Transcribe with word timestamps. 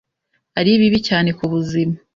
ari 0.59 0.71
bibi 0.81 0.99
cyane 1.07 1.29
ku 1.37 1.45
buzima, 1.51 1.95